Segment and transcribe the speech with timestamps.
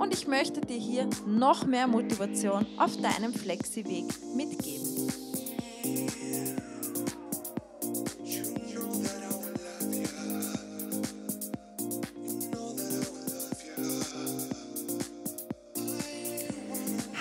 [0.00, 5.19] und ich möchte dir hier noch mehr Motivation auf deinem Flexi-Weg mitgeben.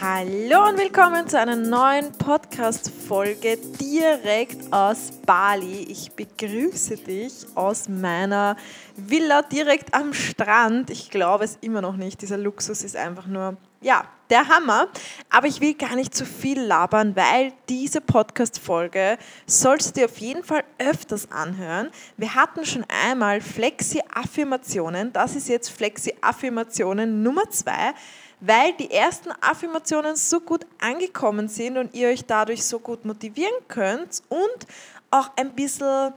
[0.01, 5.83] Hallo und willkommen zu einer neuen Podcast-Folge direkt aus Bali.
[5.89, 8.55] Ich begrüße dich aus meiner
[8.95, 10.89] Villa direkt am Strand.
[10.89, 12.21] Ich glaube es immer noch nicht.
[12.21, 14.87] Dieser Luxus ist einfach nur, ja, der Hammer.
[15.29, 20.17] Aber ich will gar nicht zu viel labern, weil diese Podcast-Folge sollst du dir auf
[20.19, 21.89] jeden Fall öfters anhören.
[22.15, 25.11] Wir hatten schon einmal Flexi-Affirmationen.
[25.11, 27.93] Das ist jetzt Flexi-Affirmationen Nummer zwei
[28.39, 33.53] weil die ersten Affirmationen so gut angekommen sind und ihr euch dadurch so gut motivieren
[33.67, 34.67] könnt und
[35.11, 36.13] auch ein bisschen,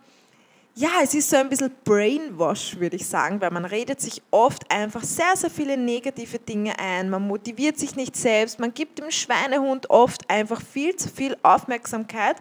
[0.75, 4.70] ja, es ist so ein bisschen Brainwash, würde ich sagen, weil man redet sich oft
[4.70, 9.11] einfach sehr, sehr viele negative Dinge ein, man motiviert sich nicht selbst, man gibt dem
[9.11, 12.37] Schweinehund oft einfach viel zu viel Aufmerksamkeit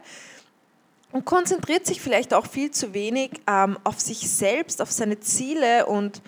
[1.11, 5.87] und konzentriert sich vielleicht auch viel zu wenig ähm, auf sich selbst, auf seine Ziele
[5.87, 6.21] und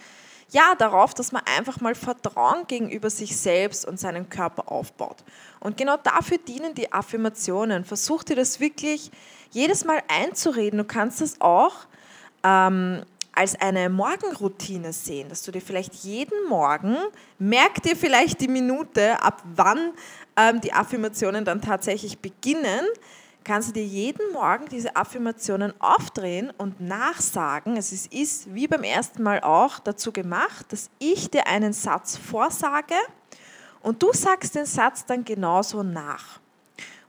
[0.54, 5.18] ja, darauf, dass man einfach mal Vertrauen gegenüber sich selbst und seinem Körper aufbaut.
[5.60, 7.84] Und genau dafür dienen die Affirmationen.
[7.84, 9.12] Versuch dir das wirklich
[9.50, 10.78] jedes Mal einzureden.
[10.78, 11.74] Du kannst das auch
[12.44, 16.98] ähm, als eine Morgenroutine sehen, dass du dir vielleicht jeden Morgen,
[17.40, 19.94] merk dir vielleicht die Minute, ab wann
[20.38, 22.86] ähm, die Affirmationen dann tatsächlich beginnen,
[23.44, 27.78] kannst du dir jeden Morgen diese Affirmationen aufdrehen und nachsagen.
[27.78, 32.96] Es ist wie beim ersten Mal auch dazu gemacht, dass ich dir einen Satz vorsage
[33.82, 36.40] und du sagst den Satz dann genauso nach.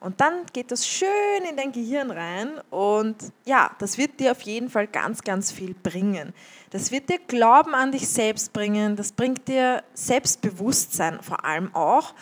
[0.00, 1.08] Und dann geht das schön
[1.48, 5.74] in dein Gehirn rein und ja, das wird dir auf jeden Fall ganz, ganz viel
[5.74, 6.34] bringen.
[6.74, 12.14] Das wird dir Glauben an dich selbst bringen, das bringt dir Selbstbewusstsein vor allem auch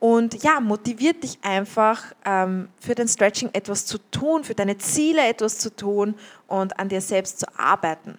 [0.00, 5.28] und ja, motiviert dich einfach ähm, für dein Stretching etwas zu tun, für deine Ziele
[5.28, 6.14] etwas zu tun
[6.46, 8.16] und an dir selbst zu arbeiten.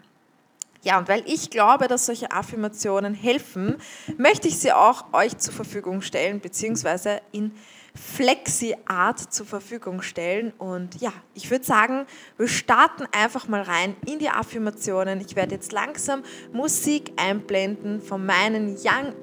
[0.84, 3.78] Ja, und weil ich glaube, dass solche Affirmationen helfen,
[4.16, 7.52] möchte ich sie auch euch zur Verfügung stellen, beziehungsweise in
[8.00, 10.54] Flexi-Art zur Verfügung stellen.
[10.58, 12.06] Und ja, ich würde sagen,
[12.38, 15.20] wir starten einfach mal rein in die Affirmationen.
[15.22, 16.24] Ich werde jetzt langsam
[16.54, 19.14] Musik einblenden von meinen Young,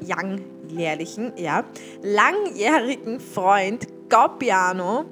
[0.00, 1.64] Young lehrlichen, ja,
[2.02, 5.06] langjährigen Freund Gaupiano.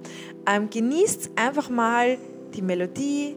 [0.47, 2.17] Ähm, genießt einfach mal
[2.55, 3.37] die Melodie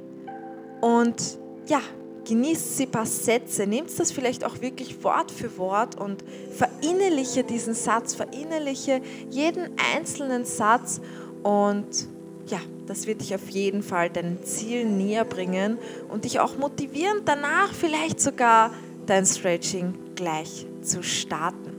[0.81, 1.81] und ja,
[2.25, 7.43] genießt sie ein paar Sätze, nehmt das vielleicht auch wirklich Wort für Wort und verinnerliche
[7.43, 11.01] diesen Satz, verinnerliche jeden einzelnen Satz.
[11.43, 12.07] Und
[12.47, 15.77] ja, das wird dich auf jeden Fall deinen Zielen näher bringen
[16.09, 18.71] und dich auch motivieren, danach vielleicht sogar
[19.05, 21.71] dein Stretching gleich zu starten.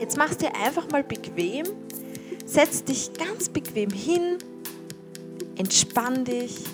[0.00, 1.64] Jetzt machst du dir einfach mal bequem,
[2.44, 4.38] setz dich ganz bequem hin,
[5.56, 6.64] entspann dich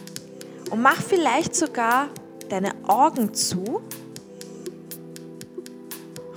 [0.73, 2.09] und mach vielleicht sogar
[2.49, 3.83] deine Augen zu.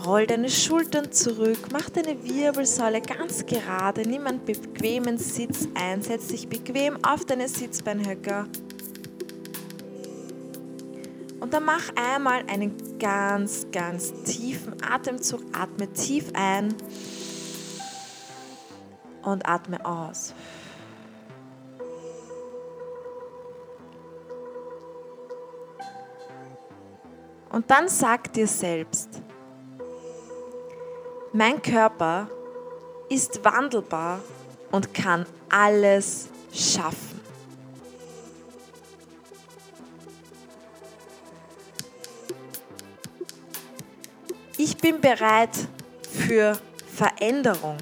[0.06, 6.28] Roll deine Schultern zurück, mach deine Wirbelsäule ganz gerade, nimm einen bequemen Sitz ein, setz
[6.28, 8.46] dich bequem auf deine Sitzbeinhöcker.
[11.40, 15.42] Und dann mach einmal einen ganz, ganz tiefen Atemzug.
[15.54, 16.76] Atme tief ein
[19.24, 20.34] und atme aus.
[27.56, 29.08] Und dann sag dir selbst,
[31.32, 32.28] mein Körper
[33.08, 34.20] ist wandelbar
[34.72, 37.22] und kann alles schaffen.
[44.58, 45.58] Ich bin bereit
[46.12, 46.60] für
[46.94, 47.78] Veränderung.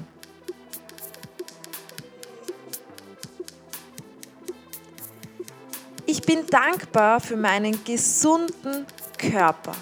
[6.06, 8.86] Ich bin dankbar für meinen gesunden
[9.18, 9.72] Körper.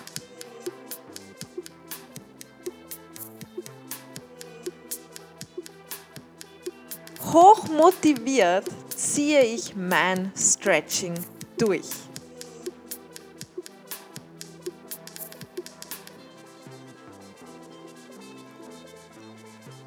[7.33, 11.15] Hochmotiviert ziehe ich mein Stretching
[11.57, 11.89] durch.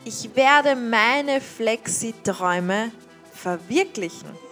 [0.04, 2.92] Ich werde meine Flexi-Träume
[3.34, 4.45] verwirklichen.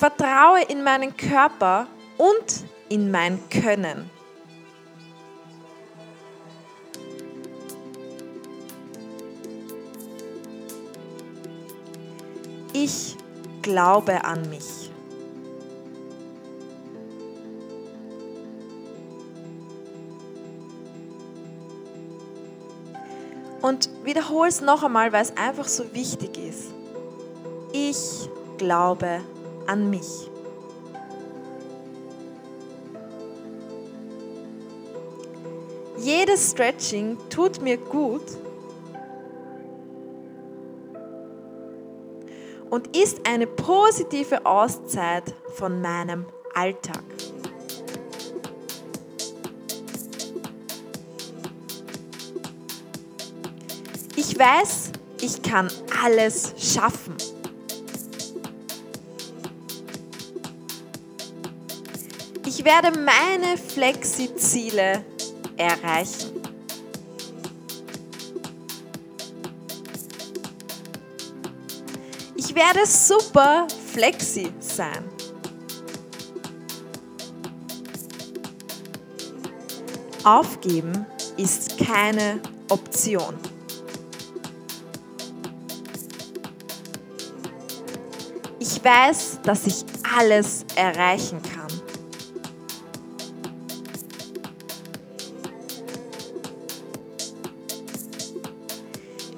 [0.00, 1.86] Vertraue in meinen Körper
[2.16, 4.08] und in mein Können.
[12.72, 13.14] Ich
[13.60, 14.90] glaube an mich.
[23.60, 26.70] Und wiederhole es noch einmal, weil es einfach so wichtig ist.
[27.74, 29.20] Ich glaube
[29.70, 30.28] an mich.
[35.96, 38.24] Jedes Stretching tut mir gut
[42.68, 47.04] und ist eine positive Auszeit von meinem Alltag.
[54.16, 54.90] Ich weiß,
[55.20, 55.68] ich kann
[56.02, 57.14] alles schaffen.
[62.60, 65.02] Ich werde meine Flexi-Ziele
[65.56, 66.42] erreichen.
[72.36, 75.08] Ich werde super flexi sein.
[80.24, 81.06] Aufgeben
[81.38, 83.36] ist keine Option.
[88.58, 89.82] Ich weiß, dass ich
[90.14, 91.59] alles erreichen kann.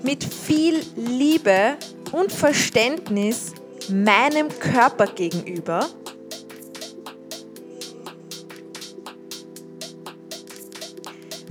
[0.02, 1.76] Mit viel Liebe
[2.12, 3.52] und Verständnis
[3.88, 5.88] meinem Körper gegenüber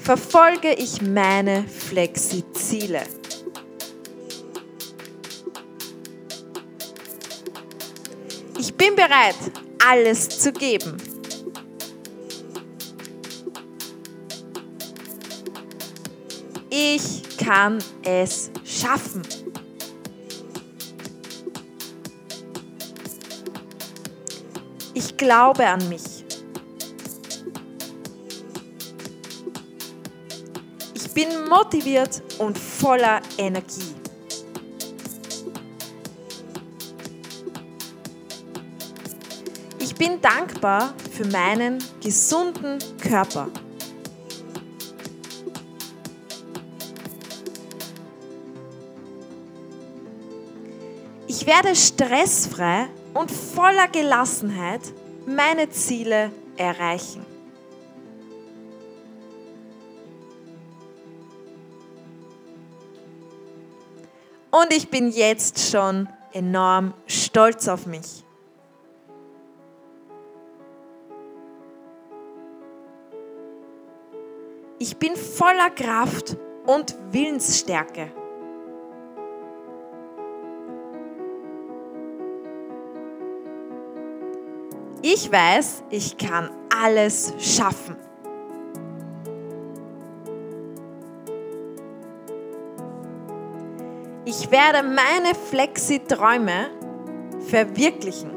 [0.02, 3.04] verfolge ich meine Flexi-Ziele.
[8.60, 9.36] Ich bin bereit,
[9.88, 10.98] alles zu geben.
[16.84, 19.22] Ich kann es schaffen.
[24.96, 26.26] Ich glaube an mich.
[30.96, 33.94] Ich bin motiviert und voller Energie.
[39.78, 43.50] Ich bin dankbar für meinen gesunden Körper.
[51.34, 54.82] Ich werde stressfrei und voller Gelassenheit
[55.26, 57.26] meine Ziele erreichen.
[64.52, 68.26] Und ich bin jetzt schon enorm stolz auf mich.
[74.80, 76.36] Ich bin voller Kraft
[76.66, 78.21] und Willensstärke.
[85.14, 87.98] Ich weiß, ich kann alles schaffen.
[94.24, 96.70] Ich werde meine Flexi-Träume
[97.46, 98.32] verwirklichen.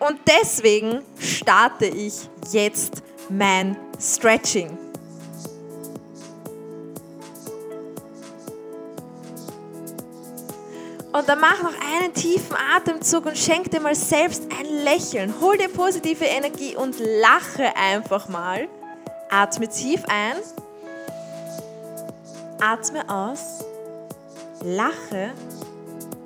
[0.00, 4.83] Und deswegen starte ich jetzt mein Stretching.
[11.14, 15.32] Und dann mach noch einen tiefen Atemzug und schenk dir mal selbst ein Lächeln.
[15.40, 18.66] Hol dir positive Energie und lache einfach mal.
[19.30, 20.34] Atme tief ein.
[22.60, 23.64] Atme aus.
[24.64, 25.30] Lache.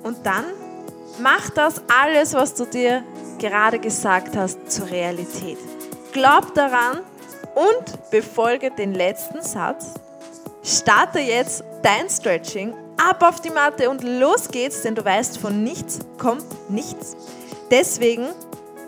[0.01, 0.45] Und dann
[1.19, 3.03] mach das alles, was du dir
[3.37, 5.59] gerade gesagt hast, zur Realität.
[6.13, 7.01] Glaub daran
[7.53, 9.93] und befolge den letzten Satz.
[10.63, 15.63] Starte jetzt dein Stretching ab auf die Matte und los geht's, denn du weißt, von
[15.63, 17.15] nichts kommt nichts.
[17.71, 18.27] Deswegen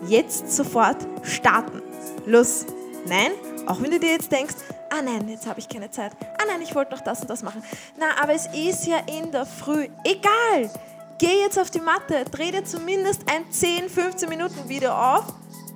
[0.06, 1.82] jetzt sofort starten.
[2.26, 2.66] Los.
[3.06, 3.32] Nein,
[3.66, 4.54] auch wenn du dir jetzt denkst,
[4.90, 6.12] ah nein, jetzt habe ich keine Zeit.
[6.38, 7.62] Ah nein, ich wollte noch das und das machen.
[7.96, 9.88] Na, aber es ist ja in der Früh.
[10.04, 10.70] Egal.
[11.18, 15.24] Geh jetzt auf die Matte, dreh dir zumindest ein 10, 15 Minuten Video auf,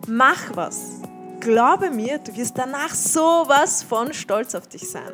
[0.08, 1.00] mach was.
[1.38, 5.12] Glaube mir, du wirst danach sowas von stolz auf dich sein.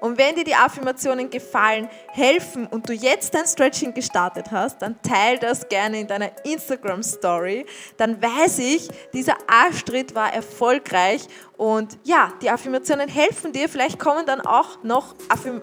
[0.00, 5.00] Und wenn dir die Affirmationen gefallen, helfen und du jetzt dein Stretching gestartet hast, dann
[5.02, 7.66] teile das gerne in deiner Instagram Story.
[7.96, 11.26] Dann weiß ich, dieser Arschtritt war erfolgreich
[11.56, 13.68] und ja, die Affirmationen helfen dir.
[13.68, 15.14] Vielleicht kommen dann auch noch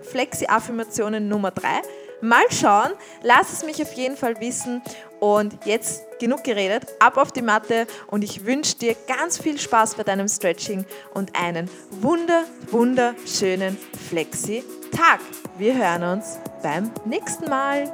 [0.04, 1.68] Flexi-Affirmationen Nummer 3.
[2.22, 4.82] Mal schauen, lass es mich auf jeden Fall wissen.
[5.20, 9.96] Und jetzt genug geredet, ab auf die Matte und ich wünsche dir ganz viel Spaß
[9.96, 13.78] bei deinem Stretching und einen wunder, wunderschönen
[14.10, 15.20] Flexi-Tag.
[15.58, 17.92] Wir hören uns beim nächsten Mal.